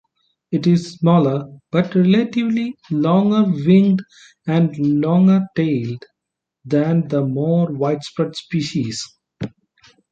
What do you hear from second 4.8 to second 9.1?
longer-tailed than the more widespread species.